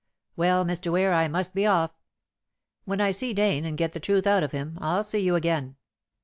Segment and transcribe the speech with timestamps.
[0.35, 0.91] Well, Mr.
[0.91, 1.91] Ware, I must be off.
[2.85, 5.75] When I see Dane and get the truth out of him, I'll see you again.